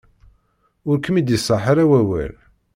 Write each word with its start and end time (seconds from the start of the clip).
Ur 0.89 0.97
kem-id-iṣaḥ 0.99 1.63
ara 1.71 1.83
wawal. 1.89 2.33